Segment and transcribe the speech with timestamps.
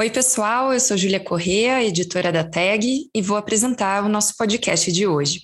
[0.00, 4.90] Oi, pessoal, eu sou Júlia Correa, editora da TAG, e vou apresentar o nosso podcast
[4.90, 5.42] de hoje.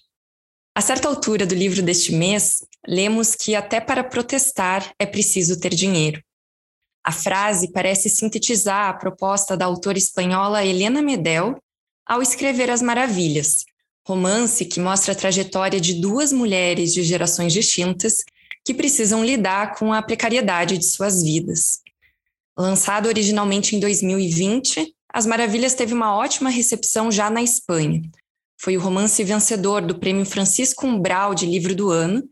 [0.75, 5.75] A certa altura do livro deste mês, lemos que até para protestar é preciso ter
[5.75, 6.23] dinheiro.
[7.05, 11.59] A frase parece sintetizar a proposta da autora espanhola Helena Medel
[12.07, 13.67] ao escrever As Maravilhas,
[14.09, 18.25] romance que mostra a trajetória de duas mulheres de gerações distintas
[18.65, 21.85] que precisam lidar com a precariedade de suas vidas.
[22.59, 28.01] Lançado originalmente em 2020, As Maravilhas teve uma ótima recepção já na Espanha.
[28.59, 32.23] Foi o romance vencedor do Prêmio Francisco Umbral de Livro do Ano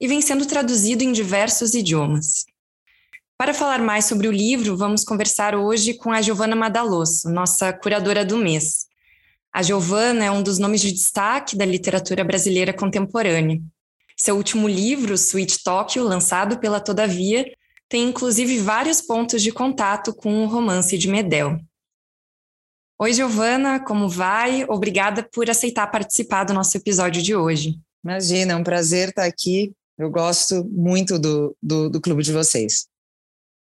[0.00, 2.44] e vem sendo traduzido em diversos idiomas.
[3.36, 8.24] Para falar mais sobre o livro, vamos conversar hoje com a Giovana Madalosso, nossa curadora
[8.24, 8.86] do mês.
[9.52, 13.60] A Giovana é um dos nomes de destaque da literatura brasileira contemporânea.
[14.16, 17.44] Seu último livro, Sweet Tóquio, lançado pela Todavia,
[17.92, 21.60] tem inclusive vários pontos de contato com o romance de Medel.
[22.98, 24.64] Oi, Giovana, como vai?
[24.66, 27.78] Obrigada por aceitar participar do nosso episódio de hoje.
[28.02, 29.74] Imagina, é um prazer estar aqui.
[29.98, 32.86] Eu gosto muito do, do, do clube de vocês.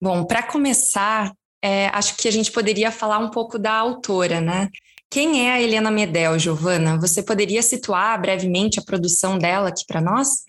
[0.01, 4.69] Bom, para começar, é, acho que a gente poderia falar um pouco da autora, né?
[5.09, 6.97] Quem é a Helena Medel, Giovana?
[6.97, 10.45] Você poderia situar brevemente a produção dela aqui para nós?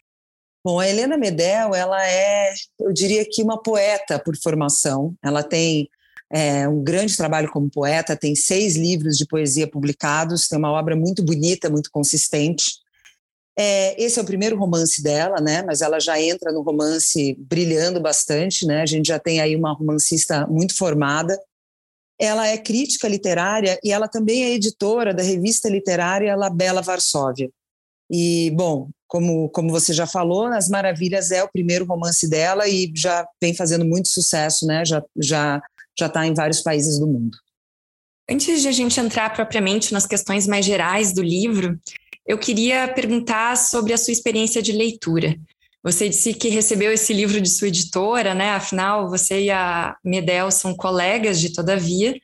[0.65, 5.15] Bom, a Helena Medel, ela é, eu diria que uma poeta por formação.
[5.23, 5.91] Ela tem
[6.33, 10.97] é, um grande trabalho como poeta, tem seis livros de poesia publicados, tem uma obra
[10.97, 12.83] muito bonita, muito consistente.
[13.59, 15.63] É, esse é o primeiro romance dela, né?
[15.63, 18.81] Mas ela já entra no romance brilhando bastante, né?
[18.81, 21.39] A gente já tem aí uma romancista muito formada.
[22.19, 27.51] Ela é crítica literária e ela também é editora da revista literária La Bella Varsóvia.
[28.17, 32.93] E, bom, como, como você já falou, As Maravilhas é o primeiro romance dela e
[32.95, 34.85] já vem fazendo muito sucesso, né?
[34.85, 35.61] Já já
[35.99, 37.37] já está em vários países do mundo.
[38.31, 41.77] Antes de a gente entrar propriamente nas questões mais gerais do livro,
[42.25, 45.37] eu queria perguntar sobre a sua experiência de leitura.
[45.83, 48.51] Você disse que recebeu esse livro de sua editora, né?
[48.51, 52.15] Afinal, você e a Medel são colegas de Todavia.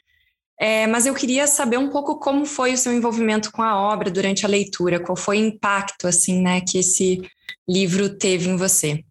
[0.63, 4.11] É, mas eu queria saber um pouco como foi o seu envolvimento com a obra
[4.11, 7.23] durante a leitura, qual foi o impacto assim, né, que esse
[7.67, 9.03] livro teve em você.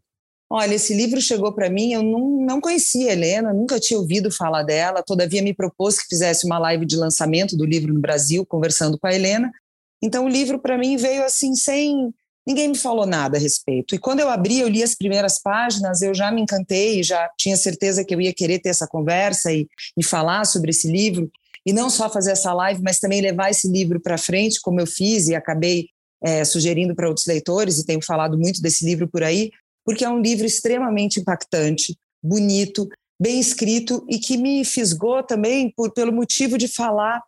[0.47, 4.31] Olha, esse livro chegou para mim, eu não, não conhecia a Helena, nunca tinha ouvido
[4.31, 8.45] falar dela, todavia me propôs que fizesse uma live de lançamento do livro no Brasil,
[8.45, 9.51] conversando com a Helena.
[10.03, 12.13] Então o livro para mim veio assim sem
[12.47, 13.93] ninguém me falou nada a respeito.
[13.93, 17.55] E quando eu abri, eu li as primeiras páginas, eu já me encantei, já tinha
[17.55, 21.29] certeza que eu ia querer ter essa conversa e, e falar sobre esse livro
[21.65, 24.87] e não só fazer essa live, mas também levar esse livro para frente, como eu
[24.87, 25.87] fiz e acabei
[26.21, 29.51] é, sugerindo para outros leitores, e tenho falado muito desse livro por aí,
[29.85, 32.87] porque é um livro extremamente impactante, bonito,
[33.19, 37.21] bem escrito e que me fisgou também por, pelo motivo de falar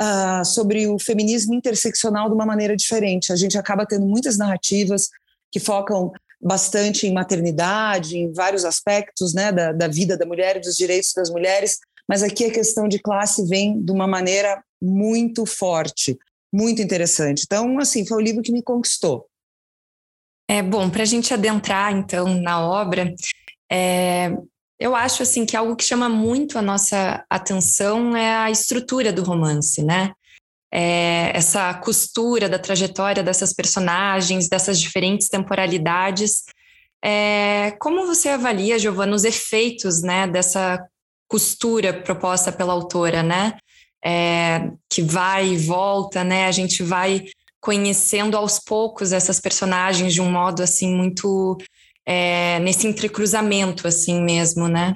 [0.00, 3.32] uh, sobre o feminismo interseccional de uma maneira diferente.
[3.32, 5.08] A gente acaba tendo muitas narrativas
[5.52, 10.60] que focam bastante em maternidade, em vários aspectos né, da, da vida da mulher e
[10.60, 11.78] dos direitos das mulheres,
[12.08, 16.16] mas aqui a questão de classe vem de uma maneira muito forte,
[16.52, 17.42] muito interessante.
[17.44, 19.26] Então, assim, foi o livro que me conquistou.
[20.48, 23.12] É bom para a gente adentrar então na obra.
[23.70, 24.30] É,
[24.78, 29.24] eu acho assim que algo que chama muito a nossa atenção é a estrutura do
[29.24, 30.12] romance, né?
[30.72, 36.44] É, essa costura da trajetória dessas personagens, dessas diferentes temporalidades.
[37.02, 40.84] É, como você avalia, Giovana, os efeitos né, dessa
[41.28, 43.58] costura proposta pela autora, né?
[44.04, 46.46] É, que vai e volta, né?
[46.46, 47.24] A gente vai
[47.60, 51.58] conhecendo aos poucos essas personagens de um modo assim muito
[52.06, 54.94] é, nesse entrecruzamento assim mesmo, né?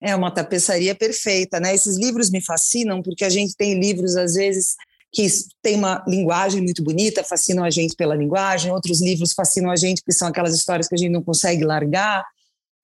[0.00, 1.74] É uma tapeçaria perfeita, né?
[1.74, 4.76] Esses livros me fascinam porque a gente tem livros às vezes
[5.12, 5.26] que
[5.62, 10.02] tem uma linguagem muito bonita, fascinam a gente pela linguagem, outros livros fascinam a gente
[10.02, 12.22] porque são aquelas histórias que a gente não consegue largar.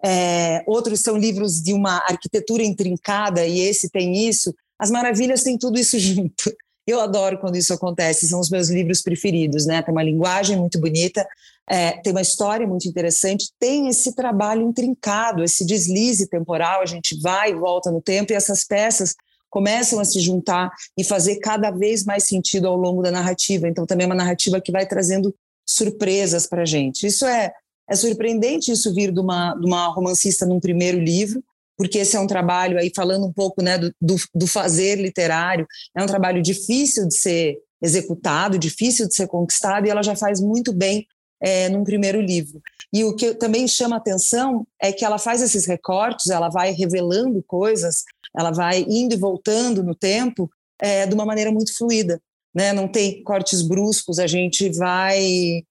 [0.05, 4.55] É, outros são livros de uma arquitetura intrincada, e esse tem isso.
[4.79, 6.53] As Maravilhas têm tudo isso junto.
[6.87, 9.81] Eu adoro quando isso acontece, são os meus livros preferidos, né?
[9.83, 11.25] Tem uma linguagem muito bonita,
[11.71, 17.19] é, tem uma história muito interessante, tem esse trabalho intrincado, esse deslize temporal, a gente
[17.21, 19.15] vai e volta no tempo, e essas peças
[19.49, 23.69] começam a se juntar e fazer cada vez mais sentido ao longo da narrativa.
[23.69, 25.33] Então, também é uma narrativa que vai trazendo
[25.65, 27.07] surpresas para a gente.
[27.07, 27.53] Isso é,
[27.93, 31.45] é surpreendente, isso vir de uma, de uma romancista num primeiro livro,
[31.77, 35.67] porque esse é um trabalho aí, falando um pouco né, do, do, do fazer literário,
[35.95, 40.41] é um trabalho difícil de ser executado, difícil de ser conquistado, e ela já faz
[40.41, 41.07] muito bem
[41.43, 42.63] é, num primeiro livro.
[42.93, 47.43] E o que também chama atenção é que ela faz esses recortes, ela vai revelando
[47.47, 48.05] coisas,
[48.35, 50.49] ela vai indo e voltando no tempo
[50.81, 52.21] é, de uma maneira muito fluida.
[52.55, 52.73] Né?
[52.73, 55.65] Não tem cortes bruscos, a gente vai,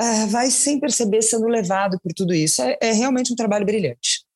[0.00, 2.62] é, vai sem perceber sendo levado por tudo isso.
[2.62, 4.26] É, é realmente um trabalho brilhante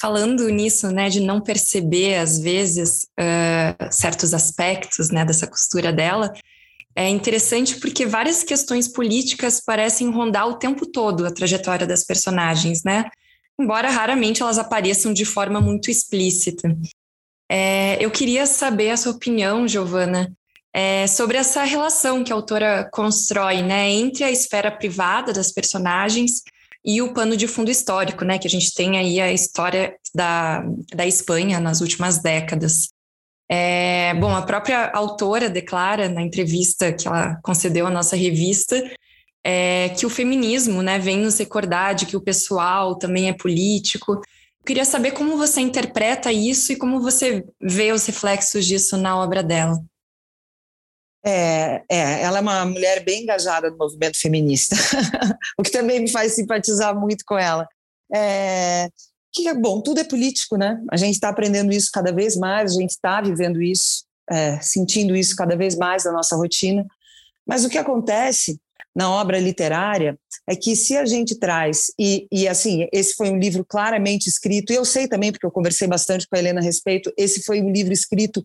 [0.00, 6.32] falando nisso, né, de não perceber às vezes uh, certos aspectos, né, dessa costura dela,
[6.94, 12.82] é interessante porque várias questões políticas parecem rondar o tempo todo a trajetória das personagens,
[12.84, 13.08] né?
[13.58, 16.76] Embora raramente elas apareçam de forma muito explícita.
[17.50, 20.30] É, eu queria saber a sua opinião, Giovana,
[20.72, 26.42] é, sobre essa relação que a autora constrói, né, entre a esfera privada das personagens
[26.84, 30.64] e o pano de fundo histórico, né, que a gente tem aí a história da,
[30.94, 32.88] da Espanha nas últimas décadas.
[33.48, 38.82] É, bom, a própria autora declara na entrevista que ela concedeu à nossa revista
[39.44, 44.12] é, que o feminismo né, vem nos recordar de que o pessoal também é político.
[44.12, 49.16] Eu queria saber como você interpreta isso e como você vê os reflexos disso na
[49.18, 49.82] obra dela.
[51.24, 54.74] É, é, ela é uma mulher bem engajada no movimento feminista,
[55.56, 57.66] o que também me faz simpatizar muito com ela.
[58.12, 58.88] É,
[59.32, 60.78] que é bom, tudo é político, né?
[60.90, 65.16] A gente está aprendendo isso cada vez mais, a gente está vivendo isso, é, sentindo
[65.16, 66.84] isso cada vez mais na nossa rotina.
[67.46, 68.60] Mas o que acontece
[68.94, 73.38] na obra literária é que se a gente traz, e, e assim, esse foi um
[73.38, 76.64] livro claramente escrito, e eu sei também, porque eu conversei bastante com a Helena a
[76.64, 78.44] respeito, esse foi um livro escrito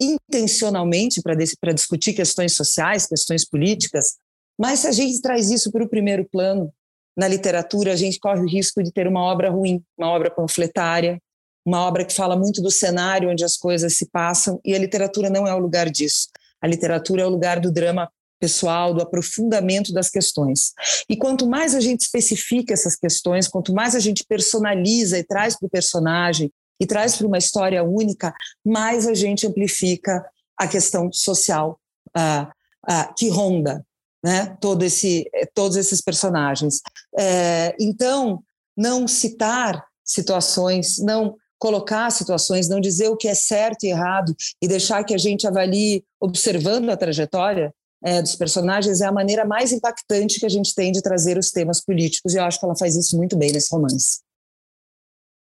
[0.00, 4.16] intencionalmente para discutir questões sociais, questões políticas,
[4.58, 6.72] mas se a gente traz isso para o primeiro plano,
[7.16, 11.18] na literatura, a gente corre o risco de ter uma obra ruim, uma obra panfletária,
[11.64, 15.30] uma obra que fala muito do cenário onde as coisas se passam, e a literatura
[15.30, 16.28] não é o lugar disso.
[16.60, 20.72] A literatura é o lugar do drama pessoal, do aprofundamento das questões.
[21.08, 25.58] E quanto mais a gente especifica essas questões, quanto mais a gente personaliza e traz
[25.58, 28.34] para o personagem e traz para uma história única,
[28.64, 30.24] mais a gente amplifica
[30.58, 31.78] a questão social
[32.16, 32.44] uh,
[32.90, 33.84] uh, que ronda
[34.24, 36.80] né, todo esse, eh, todos esses personagens.
[37.16, 38.42] É, então,
[38.76, 44.66] não citar situações, não colocar situações, não dizer o que é certo e errado e
[44.66, 47.72] deixar que a gente avalie observando a trajetória
[48.04, 51.50] é, dos personagens é a maneira mais impactante que a gente tem de trazer os
[51.50, 54.25] temas políticos e eu acho que ela faz isso muito bem nesse romance.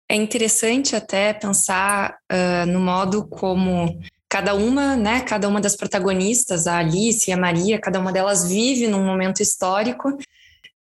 [0.09, 3.99] É interessante até pensar uh, no modo como
[4.29, 8.47] cada uma, né, cada uma das protagonistas, a Alice e a Maria, cada uma delas
[8.49, 10.17] vive num momento histórico.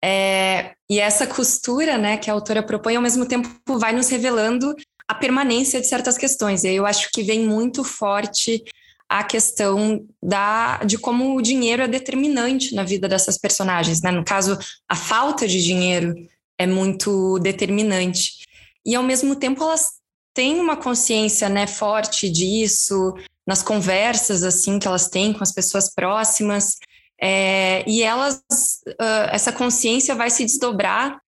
[0.05, 3.49] É, e essa costura, né, que a autora propõe, ao mesmo tempo
[3.79, 4.75] vai nos revelando
[5.07, 6.65] a permanência de certas questões.
[6.65, 8.65] E eu acho que vem muito forte
[9.09, 14.01] a questão da, de como o dinheiro é determinante na vida dessas personagens.
[14.01, 14.11] Né?
[14.11, 14.59] No caso,
[14.89, 16.15] a falta de dinheiro
[16.59, 18.42] é muito determinante.
[18.85, 19.93] E, ao mesmo tempo, elas
[20.35, 23.15] têm uma consciência né, forte disso,
[23.47, 26.79] nas conversas assim que elas têm com as pessoas próximas.
[27.21, 28.43] É, e elas,
[28.89, 31.21] uh, essa consciência vai se desdobrar.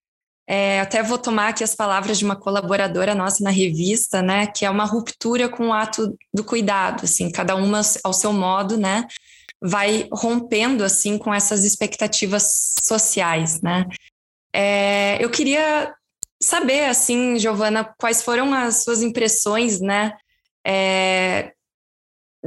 [0.47, 4.63] É, até vou tomar aqui as palavras de uma colaboradora nossa na revista, né, que
[4.63, 9.07] é uma ruptura com o ato do cuidado, assim, cada uma ao seu modo, né,
[9.59, 13.87] vai rompendo assim com essas expectativas sociais, né.
[14.53, 15.91] É, eu queria
[16.45, 20.13] saber, assim, Giovana, quais foram as suas impressões, né,
[20.65, 21.51] é,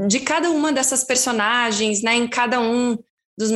[0.07, 2.97] de cada uma dessas personagens, né, em cada um
[3.37, 3.51] dos,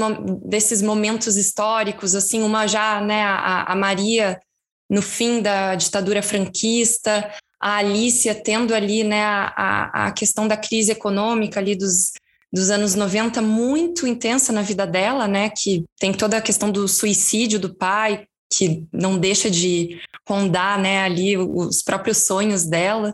[0.45, 4.41] desses momentos históricos, assim, uma já, né, a, a Maria
[4.91, 10.93] no fim da ditadura franquista, a Alicia tendo ali, né, a, a questão da crise
[10.93, 12.13] econômica ali dos,
[12.53, 16.87] dos anos 90 muito intensa na vida dela, né, que tem toda a questão do
[16.87, 19.99] suicídio do pai, que não deixa de
[20.29, 23.13] rondar, né, ali os próprios sonhos dela.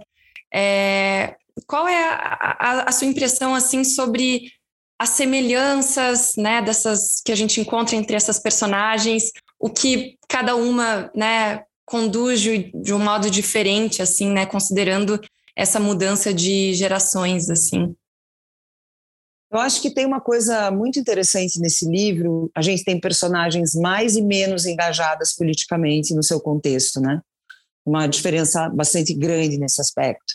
[0.53, 1.37] É,
[1.67, 4.53] qual é a, a, a, sua impressão assim sobre
[4.99, 11.11] as semelhanças, né, dessas que a gente encontra entre essas personagens, o que cada uma,
[11.15, 15.21] né, conduz de, um modo diferente, assim, né, considerando
[15.57, 17.95] essa mudança de gerações, assim.
[19.50, 22.50] Eu acho que tem uma coisa muito interessante nesse livro.
[22.55, 27.23] A gente tem personagens mais e menos engajadas politicamente no seu contexto, né?
[27.85, 30.35] Uma diferença bastante grande nesse aspecto.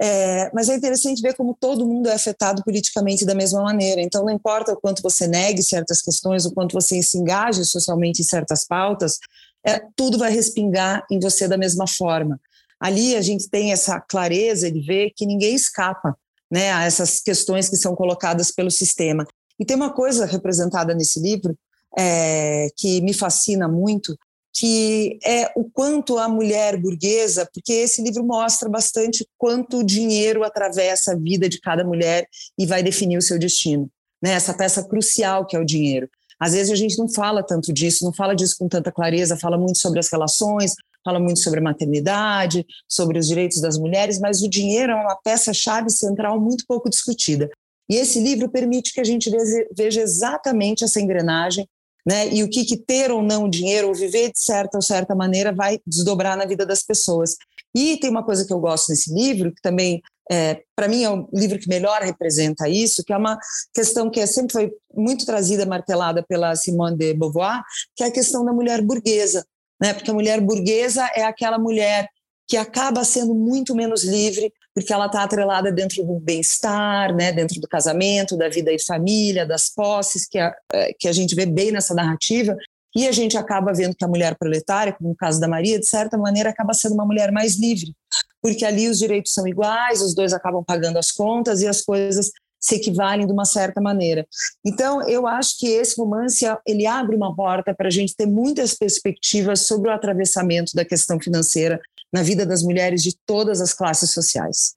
[0.00, 4.00] É, mas é interessante ver como todo mundo é afetado politicamente da mesma maneira.
[4.00, 8.20] Então, não importa o quanto você negue certas questões, o quanto você se engaje socialmente
[8.20, 9.18] em certas pautas,
[9.64, 12.40] é, tudo vai respingar em você da mesma forma.
[12.80, 16.16] Ali a gente tem essa clareza de ver que ninguém escapa
[16.52, 19.26] né, a essas questões que são colocadas pelo sistema.
[19.58, 21.56] E tem uma coisa representada nesse livro
[21.98, 24.14] é, que me fascina muito,
[24.52, 30.44] que é o quanto a mulher burguesa, porque esse livro mostra bastante quanto o dinheiro
[30.44, 32.28] atravessa a vida de cada mulher
[32.58, 33.88] e vai definir o seu destino.
[34.22, 34.32] Né?
[34.32, 36.06] Essa peça crucial que é o dinheiro.
[36.38, 39.56] Às vezes a gente não fala tanto disso, não fala disso com tanta clareza, fala
[39.56, 44.42] muito sobre as relações, fala muito sobre a maternidade, sobre os direitos das mulheres, mas
[44.42, 47.50] o dinheiro é uma peça-chave central muito pouco discutida.
[47.90, 49.30] E esse livro permite que a gente
[49.76, 51.66] veja exatamente essa engrenagem
[52.06, 52.28] né?
[52.32, 55.52] E o que, que ter ou não dinheiro, ou viver de certa ou certa maneira,
[55.52, 57.36] vai desdobrar na vida das pessoas.
[57.74, 61.10] E tem uma coisa que eu gosto nesse livro, que também, é, para mim, é
[61.10, 63.38] o livro que melhor representa isso, que é uma
[63.72, 67.62] questão que é, sempre foi muito trazida, martelada pela Simone de Beauvoir,
[67.96, 69.46] que é a questão da mulher burguesa.
[69.82, 69.92] Né?
[69.92, 72.08] Porque a mulher burguesa é aquela mulher
[72.46, 77.60] que acaba sendo muito menos livre, porque ela está atrelada dentro do bem-estar, né, dentro
[77.60, 81.46] do casamento, da vida e família, das posses, que a, é, que a gente vê
[81.46, 82.56] bem nessa narrativa,
[82.94, 85.86] e a gente acaba vendo que a mulher proletária, como no caso da Maria, de
[85.86, 87.92] certa maneira acaba sendo uma mulher mais livre,
[88.40, 92.30] porque ali os direitos são iguais, os dois acabam pagando as contas e as coisas
[92.62, 94.26] se equivalem de uma certa maneira.
[94.64, 98.74] Então, eu acho que esse romance ele abre uma porta para a gente ter muitas
[98.74, 101.80] perspectivas sobre o atravessamento da questão financeira
[102.12, 104.74] na vida das mulheres de todas as classes sociais.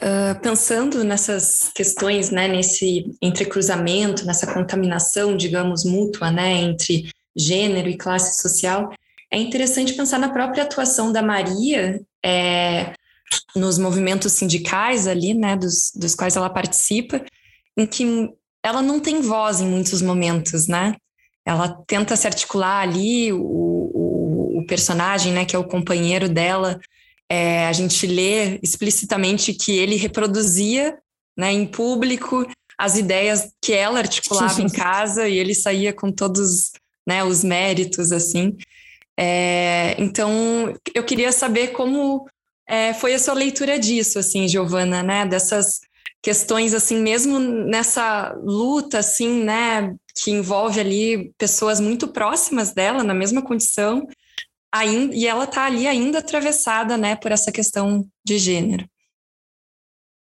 [0.00, 7.96] Uh, pensando nessas questões, né, nesse entrecruzamento, nessa contaminação, digamos, mútua, né, entre gênero e
[7.96, 8.92] classe social,
[9.30, 12.92] é interessante pensar na própria atuação da Maria é,
[13.54, 17.24] nos movimentos sindicais ali, né, dos, dos quais ela participa,
[17.76, 18.30] em que
[18.62, 20.96] ela não tem voz em muitos momentos, né?
[21.44, 23.68] Ela tenta se articular ali, o,
[24.68, 26.78] personagem, né, que é o companheiro dela,
[27.28, 30.96] é, a gente lê explicitamente que ele reproduzia,
[31.36, 36.72] né, em público as ideias que ela articulava em casa e ele saía com todos,
[37.06, 38.56] né, os méritos assim.
[39.18, 42.28] É, então, eu queria saber como
[42.68, 45.80] é, foi a sua leitura disso, assim, Giovana, né, dessas
[46.22, 53.14] questões assim, mesmo nessa luta assim, né, que envolve ali pessoas muito próximas dela na
[53.14, 54.06] mesma condição
[54.70, 58.86] ainda, e ela está ali ainda atravessada, né, por essa questão de gênero.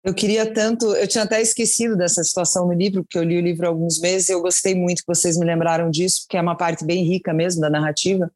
[0.03, 3.41] Eu queria tanto, eu tinha até esquecido dessa situação no livro, porque eu li o
[3.41, 6.41] livro há alguns meses e eu gostei muito que vocês me lembraram disso, porque é
[6.41, 8.31] uma parte bem rica mesmo da narrativa.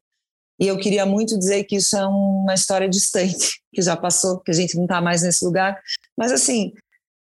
[0.58, 4.50] E eu queria muito dizer que isso é uma história distante, que já passou, que
[4.50, 5.80] a gente não está mais nesse lugar.
[6.16, 6.72] Mas, assim,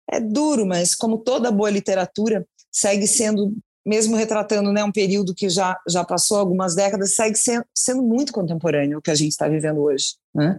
[0.09, 3.53] é duro, mas como toda boa literatura, segue sendo
[3.85, 8.31] mesmo retratando né, um período que já, já passou algumas décadas, segue sendo, sendo muito
[8.31, 10.15] contemporâneo o que a gente está vivendo hoje.
[10.33, 10.57] Né?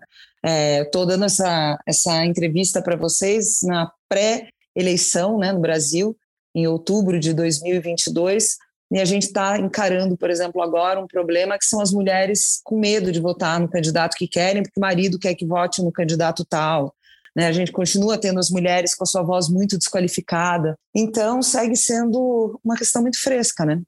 [0.84, 6.16] Estou é, dando essa, essa entrevista para vocês na pré-eleição né, no Brasil,
[6.54, 8.56] em outubro de 2022,
[8.92, 12.78] e a gente está encarando, por exemplo, agora um problema que são as mulheres com
[12.78, 16.44] medo de votar no candidato que querem, porque o marido quer que vote no candidato
[16.44, 16.94] tal.
[17.34, 17.46] Né?
[17.46, 20.76] A gente continua tendo as mulheres com a sua voz muito desqualificada.
[20.94, 23.80] Então, segue sendo uma questão muito fresca, né?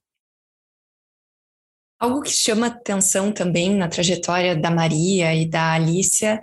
[2.01, 6.43] Algo que chama atenção também na trajetória da Maria e da Alicia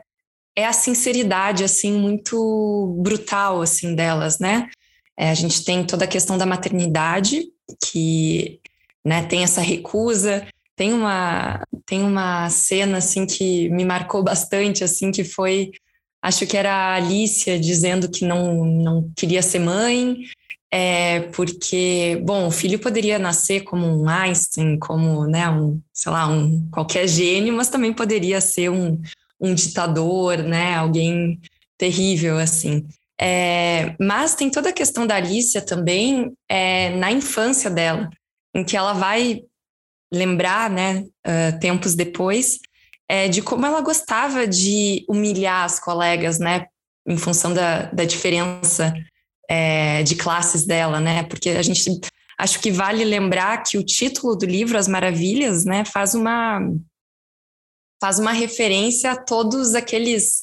[0.56, 4.70] é a sinceridade, assim, muito brutal, assim, delas, né?
[5.18, 7.46] É, a gente tem toda a questão da maternidade,
[7.84, 8.60] que
[9.04, 15.12] né, tem essa recusa, tem uma, tem uma cena, assim, que me marcou bastante, assim,
[15.12, 15.72] que foi
[16.22, 20.18] acho que era a Alicia dizendo que não, não queria ser mãe,
[20.74, 26.28] é, porque, bom, o filho poderia nascer como um Einstein, como, né, um, sei lá,
[26.28, 29.02] um qualquer gênio, mas também poderia ser um,
[29.40, 31.42] um ditador, né, alguém
[31.78, 32.88] terrível, assim.
[33.22, 38.10] É, mas tem toda a questão da Alicia também é, na infância dela,
[38.56, 39.44] em que ela vai
[40.12, 42.60] lembrar, né, uh, tempos depois,
[43.08, 46.66] é, de como ela gostava de humilhar as colegas, né,
[47.08, 48.94] em função da, da diferença
[49.48, 52.02] é, de classes dela, né, porque a gente
[52.40, 56.60] acho que vale lembrar que o título do livro As Maravilhas, né, faz uma
[58.02, 60.42] faz uma referência a todos aqueles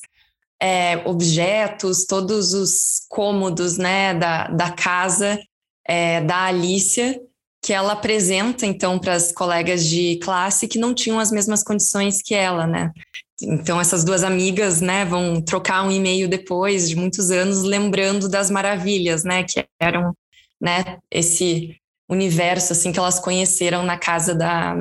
[0.61, 5.39] é, objetos, todos os cômodos, né, da, da casa
[5.87, 7.21] é, da Alicia
[7.61, 12.23] que ela apresenta então para as colegas de classe que não tinham as mesmas condições
[12.23, 12.93] que ela, né?
[13.41, 18.51] então essas duas amigas, né, vão trocar um e-mail depois de muitos anos, lembrando das
[18.51, 20.13] maravilhas, né, que eram,
[20.61, 21.77] né, esse
[22.09, 24.75] universo assim que elas conheceram na casa da,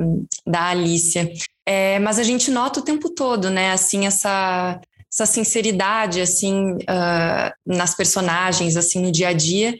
[0.46, 1.30] da Alicia.
[1.64, 4.80] É, mas a gente nota o tempo todo, né, assim essa
[5.12, 9.78] essa sinceridade assim uh, nas personagens, assim no dia a dia.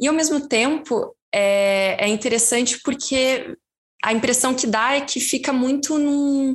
[0.00, 3.54] E ao mesmo tempo é, é interessante porque
[4.02, 6.54] a impressão que dá é que fica muito num,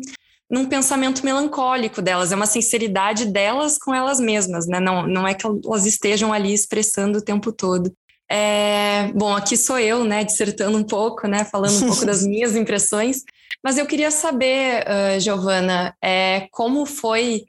[0.49, 4.79] num pensamento melancólico delas, é uma sinceridade delas com elas mesmas, né?
[4.79, 7.91] Não, não é que elas estejam ali expressando o tempo todo.
[8.31, 12.55] É, bom, aqui sou eu, né, dissertando um pouco, né, falando um pouco das minhas
[12.55, 13.23] impressões,
[13.63, 17.43] mas eu queria saber, uh, Giovana, é, como foi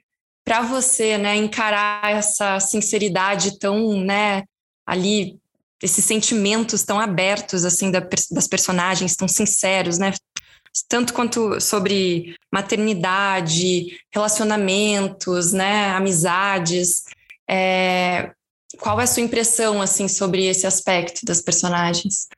[0.45, 4.45] para você, né, encarar essa sinceridade tão, né,
[4.87, 5.39] ali
[5.83, 10.15] esses sentimentos tão abertos assim da, das personagens, tão sinceros, né?
[10.89, 17.05] Tanto quanto sobre maternidade, relacionamentos, né, amizades.
[17.49, 18.33] É,
[18.79, 22.29] qual é a sua impressão assim sobre esse aspecto das personagens?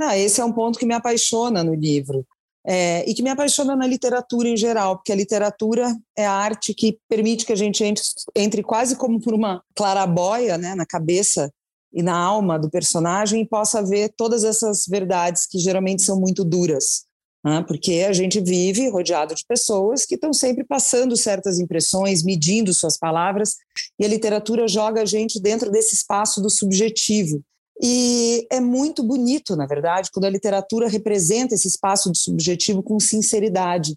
[0.00, 2.26] Ah, esse é um ponto que me apaixona no livro.
[2.66, 6.74] É, e que me apaixona na literatura em geral, porque a literatura é a arte
[6.74, 8.02] que permite que a gente entre,
[8.36, 11.50] entre quase como por uma clarabóia né, na cabeça
[11.92, 16.44] e na alma do personagem e possa ver todas essas verdades que geralmente são muito
[16.44, 17.06] duras.
[17.44, 17.64] Né?
[17.66, 22.98] Porque a gente vive rodeado de pessoas que estão sempre passando certas impressões, medindo suas
[22.98, 23.54] palavras,
[23.98, 27.42] e a literatura joga a gente dentro desse espaço do subjetivo.
[27.80, 32.98] E é muito bonito, na verdade, quando a literatura representa esse espaço do subjetivo com
[32.98, 33.96] sinceridade.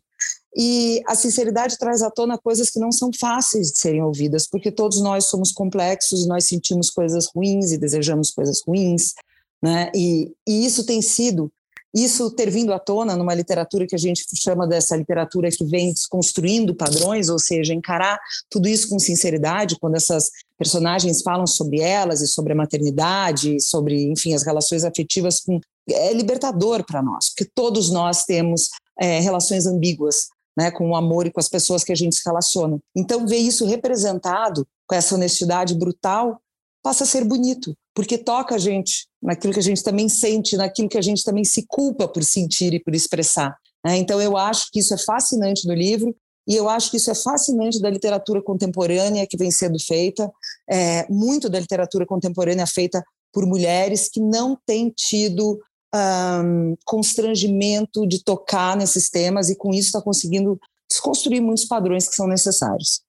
[0.56, 4.72] E a sinceridade traz à tona coisas que não são fáceis de serem ouvidas, porque
[4.72, 9.14] todos nós somos complexos, nós sentimos coisas ruins e desejamos coisas ruins,
[9.62, 9.90] né?
[9.96, 11.50] E, e isso tem sido,
[11.94, 15.94] isso ter vindo à tona numa literatura que a gente chama dessa literatura que vem
[15.94, 18.20] desconstruindo padrões, ou seja, encarar
[18.50, 24.12] tudo isso com sinceridade, quando essas personagens falam sobre elas e sobre a maternidade, sobre,
[24.12, 28.70] enfim, as relações afetivas com é libertador para nós, porque todos nós temos
[29.00, 32.22] é, relações ambíguas né, com o amor e com as pessoas que a gente se
[32.24, 32.78] relaciona.
[32.96, 36.40] Então, ver isso representado com essa honestidade brutal
[36.84, 40.88] passa a ser bonito, porque toca a gente naquilo que a gente também sente, naquilo
[40.88, 43.58] que a gente também se culpa por sentir e por expressar.
[43.84, 43.98] Né?
[43.98, 46.16] Então, eu acho que isso é fascinante no livro.
[46.48, 50.30] E eu acho que isso é fascinante da literatura contemporânea que vem sendo feita,
[50.70, 55.60] é, muito da literatura contemporânea feita por mulheres que não têm tido
[55.94, 62.16] um, constrangimento de tocar nesses temas e com isso está conseguindo desconstruir muitos padrões que
[62.16, 63.02] são necessários.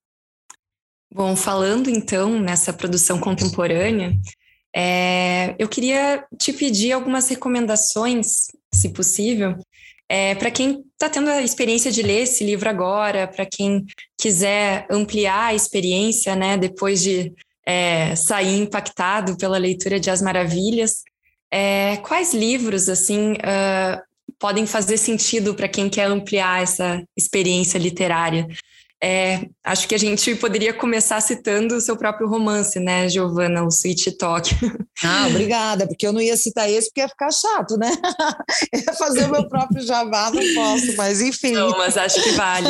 [1.12, 4.16] Bom, falando então nessa produção contemporânea,
[4.74, 9.56] é, eu queria te pedir algumas recomendações, se possível,
[10.12, 13.86] é, para quem está tendo a experiência de ler esse livro agora, para quem
[14.20, 17.32] quiser ampliar a experiência, né, depois de
[17.64, 21.02] é, sair impactado pela leitura de As Maravilhas,
[21.50, 24.02] é, quais livros assim uh,
[24.38, 28.46] podem fazer sentido para quem quer ampliar essa experiência literária?
[29.04, 33.68] É, acho que a gente poderia começar citando o seu próprio romance, né, Giovana, o
[33.68, 34.48] Sweet Talk.
[35.04, 37.90] Ah, obrigada, porque eu não ia citar esse porque ia ficar chato, né?
[38.72, 41.54] ia fazer o meu próprio jabá, não posso, mas enfim.
[41.54, 42.68] Não, mas acho que vale.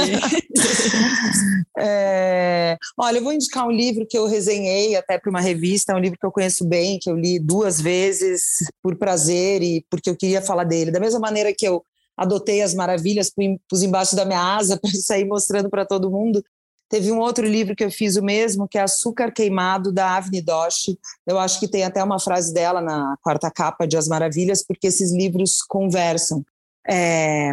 [1.78, 5.94] é, olha, eu vou indicar um livro que eu resenhei até para uma revista, é
[5.94, 8.42] um livro que eu conheço bem, que eu li duas vezes
[8.82, 10.90] por prazer e porque eu queria falar dele.
[10.90, 11.84] Da mesma maneira que eu
[12.22, 13.30] adotei as maravilhas,
[13.68, 16.42] pus embaixo da minha asa para sair mostrando para todo mundo.
[16.88, 20.42] Teve um outro livro que eu fiz o mesmo, que é Açúcar Queimado, da Avni
[20.42, 20.98] Doshi.
[21.26, 24.88] Eu acho que tem até uma frase dela na quarta capa de As Maravilhas, porque
[24.88, 26.44] esses livros conversam.
[26.86, 27.52] É,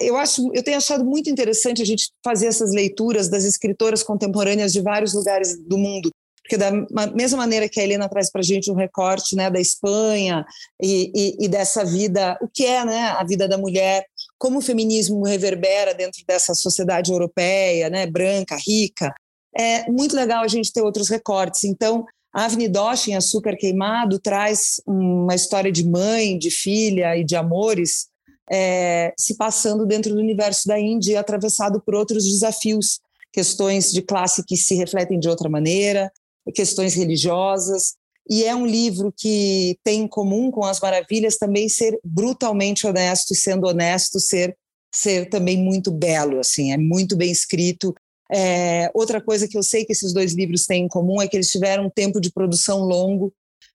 [0.00, 4.72] eu acho, eu tenho achado muito interessante a gente fazer essas leituras das escritoras contemporâneas
[4.72, 6.10] de vários lugares do mundo
[6.50, 6.72] porque da
[7.14, 10.44] mesma maneira que a Helena traz para a gente um recorte né, da Espanha
[10.82, 14.04] e, e, e, dessa vida, o que é né, a vida da mulher,
[14.36, 19.14] como o feminismo reverbera dentro dessa sociedade europeia, né, branca, rica,
[19.56, 21.62] é muito legal a gente ter outros recortes.
[21.62, 27.22] Então, a Avni Dosh, em Açúcar Queimado, traz uma história de mãe, de filha e
[27.22, 28.08] de amores
[28.50, 32.98] é, se passando dentro do universo da Índia, atravessado por outros desafios,
[33.32, 36.10] questões de classe que se refletem de outra maneira,
[36.54, 37.94] questões religiosas.
[38.28, 43.34] E é um livro que tem em comum com As Maravilhas também ser brutalmente honesto,
[43.34, 44.56] sendo honesto, ser,
[44.94, 47.94] ser também muito belo, assim, é muito bem escrito.
[48.32, 51.36] É, outra coisa que eu sei que esses dois livros têm em comum é que
[51.36, 53.32] eles tiveram um tempo de produção longo.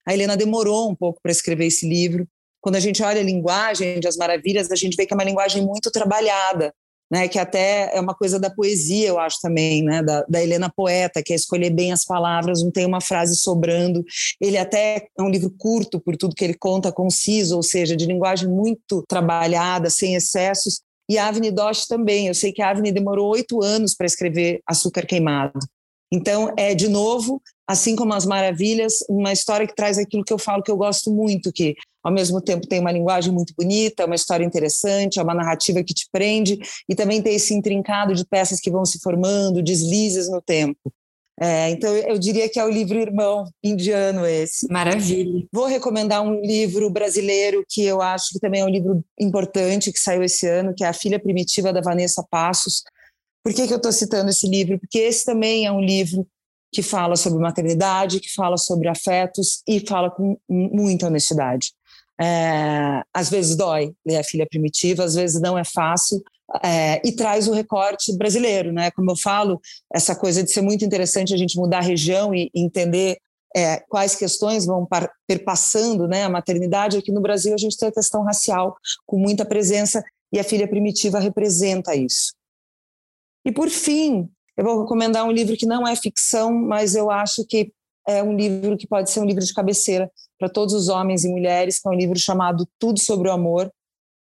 [0.08, 2.26] A Helena demorou um pouco para escrever esse livro.
[2.62, 5.24] Quando a gente olha a linguagem de As Maravilhas, a gente vê que é uma
[5.24, 6.74] linguagem muito trabalhada,
[7.12, 10.72] né, que até é uma coisa da poesia, eu acho também, né, da, da, Helena
[10.76, 14.04] Poeta, que é escolher bem as palavras, não tem uma frase sobrando.
[14.42, 18.06] Ele até é um livro curto, por tudo que ele conta, conciso, ou seja, de
[18.06, 20.82] linguagem muito trabalhada, sem excessos.
[21.08, 22.28] E a Avni Dosh também.
[22.28, 25.60] Eu sei que a Avni demorou oito anos para escrever Açúcar Queimado.
[26.12, 30.38] Então, é, de novo, assim como As Maravilhas, uma história que traz aquilo que eu
[30.40, 34.16] falo que eu gosto muito, que ao mesmo tempo tem uma linguagem muito bonita, uma
[34.16, 38.60] história interessante, é uma narrativa que te prende, e também tem esse intrincado de peças
[38.60, 40.94] que vão se formando, deslizes no tempo.
[41.38, 44.72] É, então, eu diria que é o livro irmão indiano esse.
[44.72, 45.46] Maravilha.
[45.52, 50.00] Vou recomendar um livro brasileiro que eu acho que também é um livro importante, que
[50.00, 52.84] saiu esse ano, que é A Filha Primitiva, da Vanessa Passos.
[53.44, 54.80] Por que, que eu estou citando esse livro?
[54.80, 56.26] Porque esse também é um livro
[56.72, 61.72] que fala sobre maternidade, que fala sobre afetos e fala com muita honestidade.
[62.20, 66.22] É, às vezes dói ler a filha primitiva, às vezes não é fácil,
[66.64, 68.92] é, e traz o recorte brasileiro, né?
[68.92, 69.60] Como eu falo,
[69.94, 73.18] essa coisa de ser muito interessante a gente mudar a região e entender
[73.56, 74.88] é, quais questões vão
[75.26, 76.98] perpassando né, a maternidade.
[76.98, 78.76] Aqui no Brasil a gente tem a questão racial
[79.06, 82.34] com muita presença e a filha primitiva representa isso.
[83.46, 87.46] E por fim, eu vou recomendar um livro que não é ficção, mas eu acho
[87.46, 87.72] que
[88.08, 91.30] é um livro que pode ser um livro de cabeceira para todos os homens e
[91.30, 93.72] mulheres, que é um livro chamado Tudo sobre o Amor,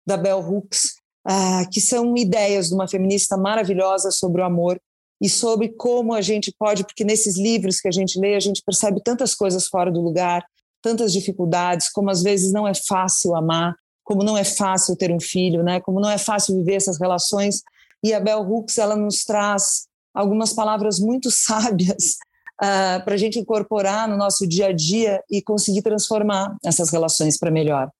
[0.06, 4.80] da Bell Hooks, ah, que são ideias de uma feminista maravilhosa sobre o amor
[5.20, 8.62] e sobre como a gente pode, porque nesses livros que a gente lê, a gente
[8.64, 10.44] percebe tantas coisas fora do lugar,
[10.80, 15.20] tantas dificuldades, como às vezes não é fácil amar, como não é fácil ter um
[15.20, 15.80] filho, né?
[15.80, 17.62] como não é fácil viver essas relações.
[18.02, 22.16] E a Bell Hooks ela nos traz algumas palavras muito sábias
[22.60, 26.90] uh, ah, para a gente incorporar no nosso dia a dia e conseguir transformar essas
[26.90, 27.90] relações para melhor.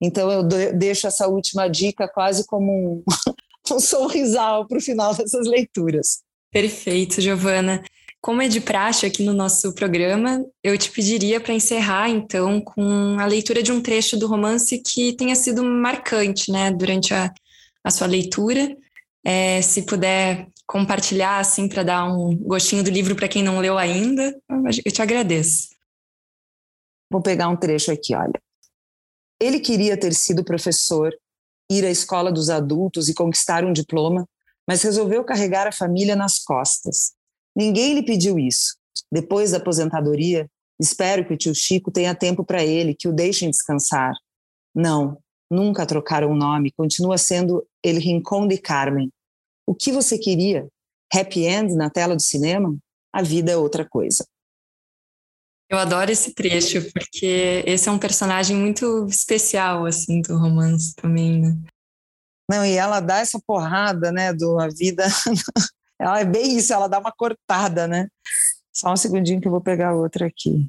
[0.00, 3.04] Então eu deixo essa última dica quase como um,
[3.74, 6.20] um sorrisal para o final dessas leituras.
[6.50, 7.82] Perfeito, Giovana.
[8.20, 13.16] Como é de praxe aqui no nosso programa, eu te pediria para encerrar, então, com
[13.18, 17.32] a leitura de um trecho do romance que tenha sido marcante né, durante a,
[17.82, 18.76] a sua leitura.
[19.24, 23.76] É, se puder compartilhar, assim, para dar um gostinho do livro para quem não leu
[23.76, 24.40] ainda,
[24.86, 25.70] eu te agradeço.
[27.10, 28.40] Vou pegar um trecho aqui, olha.
[29.40, 31.12] Ele queria ter sido professor,
[31.68, 34.28] ir à escola dos adultos e conquistar um diploma,
[34.64, 37.14] mas resolveu carregar a família nas costas.
[37.56, 38.76] Ninguém lhe pediu isso.
[39.10, 40.48] Depois da aposentadoria,
[40.80, 44.12] espero que o tio Chico tenha tempo para ele, que o deixem descansar.
[44.72, 45.18] Não,
[45.50, 49.10] nunca trocaram o nome, continua sendo El Rincón de Carmen.
[49.70, 50.68] O que você queria?
[51.14, 52.76] Happy end na tela do cinema?
[53.12, 54.26] A vida é outra coisa.
[55.70, 61.40] Eu adoro esse trecho, porque esse é um personagem muito especial, assim, do romance também,
[61.40, 61.56] né?
[62.50, 65.04] Não, e ela dá essa porrada, né, do a vida...
[66.00, 68.08] ela é bem isso, ela dá uma cortada, né?
[68.74, 70.68] Só um segundinho que eu vou pegar outra aqui.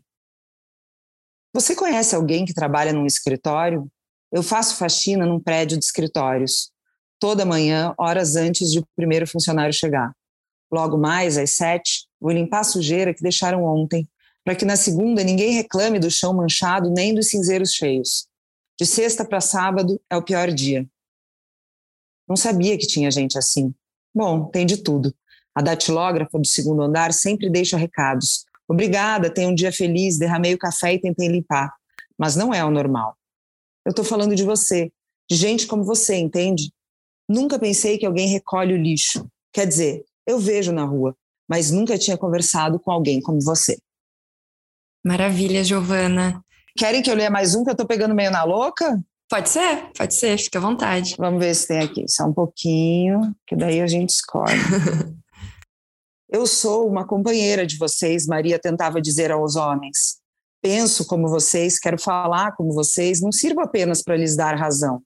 [1.55, 3.91] Você conhece alguém que trabalha num escritório?
[4.31, 6.71] Eu faço faxina num prédio de escritórios,
[7.21, 10.11] toda manhã, horas antes de o primeiro funcionário chegar.
[10.73, 14.09] Logo mais, às sete, vou limpar a sujeira que deixaram ontem
[14.43, 18.27] para que na segunda ninguém reclame do chão manchado nem dos cinzeiros cheios.
[18.79, 20.83] De sexta para sábado é o pior dia.
[22.27, 23.71] Não sabia que tinha gente assim.
[24.15, 25.13] Bom, tem de tudo.
[25.53, 28.45] A datilógrafa do segundo andar sempre deixa recados.
[28.67, 31.71] Obrigada, tenha um dia feliz, derramei o café e tentei limpar.
[32.17, 33.15] Mas não é o normal.
[33.85, 34.91] Eu estou falando de você,
[35.29, 36.71] de gente como você, entende?
[37.31, 39.25] Nunca pensei que alguém recolhe o lixo.
[39.53, 41.15] Quer dizer, eu vejo na rua,
[41.47, 43.77] mas nunca tinha conversado com alguém como você.
[45.01, 46.43] Maravilha, Giovana.
[46.77, 49.01] Querem que eu leia mais um que eu estou pegando meio na louca?
[49.29, 51.15] Pode ser, pode ser, fica à vontade.
[51.17, 54.51] Vamos ver se tem aqui, só um pouquinho, que daí a gente escolhe.
[56.27, 60.17] eu sou uma companheira de vocês, Maria tentava dizer aos homens.
[60.61, 65.01] Penso como vocês, quero falar como vocês, não sirvo apenas para lhes dar razão.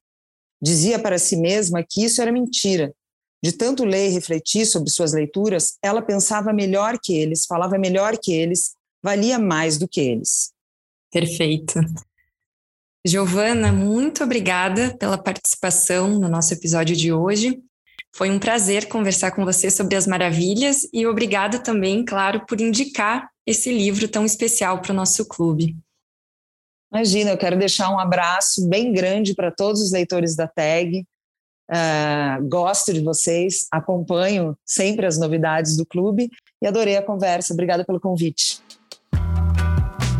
[0.62, 2.94] Dizia para si mesma que isso era mentira.
[3.44, 8.18] De tanto ler e refletir sobre suas leituras, ela pensava melhor que eles, falava melhor
[8.18, 10.52] que eles, valia mais do que eles.
[11.12, 11.80] Perfeito.
[13.06, 17.62] Giovana, muito obrigada pela participação no nosso episódio de hoje.
[18.16, 23.30] Foi um prazer conversar com você sobre as maravilhas e obrigada também, claro, por indicar
[23.46, 25.78] esse livro tão especial para o nosso clube.
[26.96, 31.06] Imagina, eu quero deixar um abraço bem grande para todos os leitores da TAG.
[31.70, 36.30] Uh, gosto de vocês, acompanho sempre as novidades do clube
[36.62, 37.52] e adorei a conversa.
[37.52, 38.62] Obrigada pelo convite.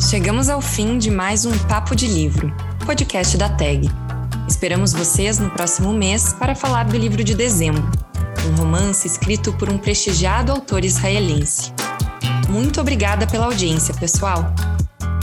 [0.10, 2.54] Chegamos ao fim de mais um Papo de Livro,
[2.86, 3.88] podcast da TAG.
[4.46, 7.90] Esperamos vocês no próximo mês para falar do livro de dezembro.
[8.52, 11.72] um romance escrito por um prestigiado autor israelense.
[12.50, 14.54] Muito obrigada pela audiência, pessoal!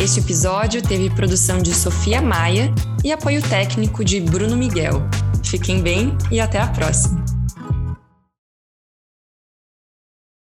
[0.02, 5.00] Este episódio teve produção de Sofia Maia e apoio técnico de Bruno Miguel.
[5.44, 7.31] Fiquem bem e até a próxima!